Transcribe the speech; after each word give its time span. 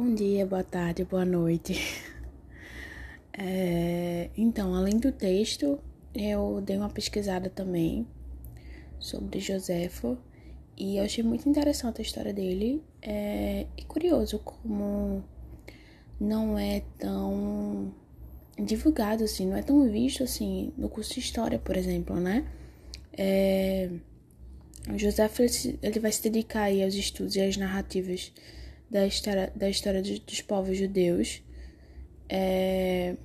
Bom 0.00 0.14
dia, 0.14 0.46
boa 0.46 0.62
tarde, 0.62 1.02
boa 1.04 1.24
noite. 1.24 1.74
É, 3.40 4.30
então, 4.36 4.74
além 4.74 4.96
do 4.98 5.10
texto, 5.12 5.78
eu 6.14 6.60
dei 6.60 6.76
uma 6.76 6.88
pesquisada 6.88 7.50
também 7.50 8.06
sobre 8.98 9.40
Joséfo 9.40 10.16
e 10.76 10.98
eu 10.98 11.04
achei 11.04 11.22
muito 11.24 11.48
interessante 11.48 12.00
a 12.00 12.02
história 12.02 12.32
dele. 12.32 12.82
É, 13.02 13.66
e 13.76 13.84
curioso 13.84 14.38
como 14.40 15.24
não 16.20 16.56
é 16.56 16.82
tão 16.96 17.92
divulgado 18.56 19.24
assim, 19.24 19.46
não 19.46 19.56
é 19.56 19.62
tão 19.62 19.88
visto 19.88 20.22
assim 20.22 20.72
no 20.76 20.88
curso 20.88 21.14
de 21.14 21.20
história, 21.20 21.58
por 21.58 21.76
exemplo, 21.76 22.20
né? 22.20 22.44
É, 23.16 23.90
José 24.96 25.28
ele 25.82 25.98
vai 25.98 26.12
se 26.12 26.22
dedicar 26.22 26.62
aí 26.62 26.84
aos 26.84 26.94
estudos 26.94 27.34
e 27.34 27.40
às 27.40 27.56
narrativas 27.56 28.32
da 28.90 29.06
história, 29.06 29.52
da 29.54 29.68
história 29.68 30.02
dos, 30.02 30.40
povos 30.42 30.76
judeus. 30.76 31.42
É, 32.28 33.16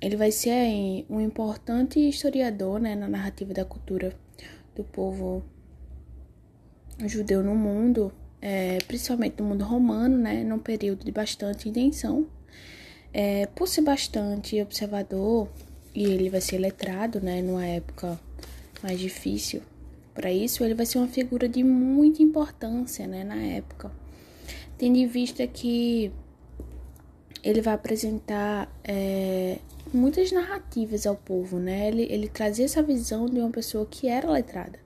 ele 0.00 0.16
vai 0.16 0.30
ser 0.30 1.06
um 1.08 1.20
importante 1.20 1.98
historiador 1.98 2.80
né, 2.80 2.94
na 2.94 3.08
narrativa 3.08 3.52
da 3.54 3.64
cultura 3.64 4.14
do 4.74 4.84
povo 4.84 5.42
judeu 7.06 7.42
no 7.42 7.54
mundo, 7.54 8.12
é, 8.40 8.78
principalmente 8.86 9.40
no 9.40 9.48
mundo 9.48 9.64
romano, 9.64 10.16
né, 10.16 10.44
num 10.44 10.58
período 10.58 11.04
de 11.04 11.10
bastante 11.10 11.68
intenção. 11.68 12.26
É, 13.12 13.46
por 13.46 13.66
ser 13.66 13.80
bastante 13.80 14.60
observador, 14.60 15.48
e 15.94 16.04
ele 16.04 16.28
vai 16.28 16.42
ser 16.42 16.58
letrado, 16.58 17.20
né, 17.20 17.40
numa 17.40 17.64
época 17.64 18.20
mais 18.82 19.00
difícil 19.00 19.62
para 20.12 20.30
isso, 20.30 20.62
ele 20.62 20.74
vai 20.74 20.84
ser 20.84 20.98
uma 20.98 21.08
figura 21.08 21.48
de 21.48 21.64
muita 21.64 22.22
importância, 22.22 23.06
né, 23.06 23.24
na 23.24 23.36
época 23.36 23.90
tendo 24.78 24.96
em 24.96 25.06
vista 25.06 25.46
que 25.46 26.12
ele 27.42 27.60
vai 27.60 27.74
apresentar 27.74 28.68
é, 28.84 29.58
muitas 29.92 30.32
narrativas 30.32 31.06
ao 31.06 31.16
povo, 31.16 31.58
né? 31.58 31.88
Ele, 31.88 32.06
ele 32.10 32.28
trazia 32.28 32.64
essa 32.64 32.82
visão 32.82 33.26
de 33.26 33.38
uma 33.38 33.50
pessoa 33.50 33.86
que 33.86 34.08
era 34.08 34.30
letrada. 34.30 34.78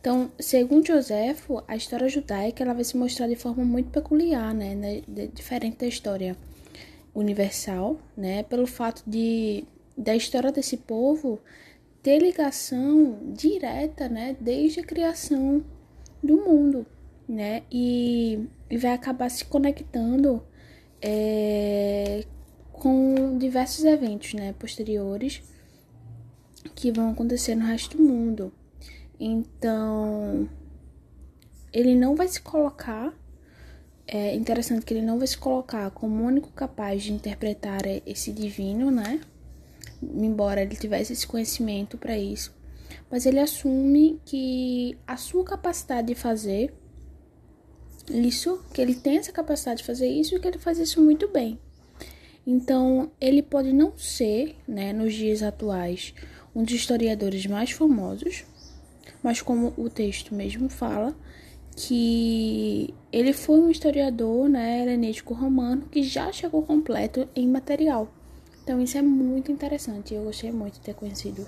Então, 0.00 0.30
segundo 0.38 0.86
Joséfo, 0.86 1.62
a 1.68 1.76
história 1.76 2.08
judaica 2.08 2.62
ela 2.62 2.72
vai 2.72 2.84
se 2.84 2.96
mostrar 2.96 3.28
de 3.28 3.36
forma 3.36 3.64
muito 3.64 3.90
peculiar, 3.90 4.54
né? 4.54 4.74
né 4.74 5.02
diferente 5.34 5.78
da 5.78 5.86
história 5.86 6.36
universal, 7.14 7.98
né? 8.16 8.42
Pelo 8.44 8.66
fato 8.66 9.02
de 9.06 9.64
da 9.96 10.16
história 10.16 10.50
desse 10.50 10.78
povo 10.78 11.38
ter 12.02 12.18
ligação 12.18 13.18
direta, 13.34 14.08
né? 14.08 14.36
Desde 14.40 14.80
a 14.80 14.84
criação 14.84 15.62
do 16.22 16.36
mundo, 16.36 16.86
né? 17.28 17.62
E, 17.70 18.46
e 18.70 18.76
vai 18.76 18.92
acabar 18.92 19.28
se 19.28 19.44
conectando 19.44 20.42
é, 21.02 22.24
com 22.72 23.36
diversos 23.36 23.84
eventos, 23.84 24.32
né? 24.34 24.54
Posteriores 24.58 25.42
que 26.74 26.92
vão 26.92 27.10
acontecer 27.10 27.54
no 27.54 27.66
resto 27.66 27.96
do 27.96 28.02
mundo. 28.02 28.52
Então, 29.18 30.48
ele 31.72 31.94
não 31.94 32.14
vai 32.14 32.28
se 32.28 32.40
colocar. 32.40 33.12
É 34.06 34.34
interessante 34.34 34.84
que 34.84 34.94
ele 34.94 35.04
não 35.04 35.18
vai 35.18 35.26
se 35.26 35.36
colocar 35.36 35.90
como 35.90 36.22
o 36.22 36.26
único 36.26 36.50
capaz 36.52 37.02
de 37.02 37.12
interpretar 37.12 37.82
esse 38.06 38.32
divino, 38.32 38.90
né? 38.90 39.20
Embora 40.02 40.62
ele 40.62 40.74
tivesse 40.76 41.12
esse 41.12 41.26
conhecimento 41.26 41.98
para 41.98 42.16
isso. 42.18 42.54
Mas 43.10 43.26
ele 43.26 43.38
assume 43.38 44.20
que 44.24 44.96
a 45.06 45.16
sua 45.16 45.44
capacidade 45.44 46.08
de 46.08 46.14
fazer 46.14 46.74
isso, 48.10 48.62
que 48.72 48.80
ele 48.80 48.94
tem 48.94 49.18
essa 49.18 49.32
capacidade 49.32 49.78
de 49.78 49.86
fazer 49.86 50.08
isso 50.08 50.34
e 50.34 50.40
que 50.40 50.48
ele 50.48 50.58
faz 50.58 50.78
isso 50.78 51.00
muito 51.00 51.28
bem. 51.28 51.58
Então, 52.46 53.10
ele 53.20 53.42
pode 53.42 53.72
não 53.72 53.96
ser, 53.96 54.56
né, 54.66 54.92
nos 54.92 55.14
dias 55.14 55.42
atuais, 55.42 56.14
um 56.54 56.64
dos 56.64 56.74
historiadores 56.74 57.46
mais 57.46 57.70
famosos, 57.70 58.44
mas 59.22 59.40
como 59.40 59.72
o 59.76 59.88
texto 59.88 60.34
mesmo 60.34 60.68
fala, 60.68 61.14
que 61.76 62.92
ele 63.12 63.32
foi 63.32 63.60
um 63.60 63.70
historiador, 63.70 64.48
né, 64.48 64.82
helenístico 64.82 65.34
romano 65.34 65.86
que 65.90 66.02
já 66.02 66.32
chegou 66.32 66.62
completo 66.62 67.28
em 67.34 67.46
material. 67.46 68.12
Então, 68.62 68.80
isso 68.80 68.98
é 68.98 69.02
muito 69.02 69.50
interessante. 69.50 70.14
Eu 70.14 70.24
gostei 70.24 70.52
muito 70.52 70.74
de 70.74 70.80
ter 70.80 70.94
conhecido 70.94 71.46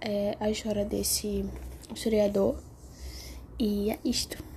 é, 0.00 0.36
a 0.38 0.50
história 0.50 0.84
desse 0.84 1.44
historiador. 1.94 2.56
E 3.58 3.90
é 3.90 3.98
isto. 4.04 4.53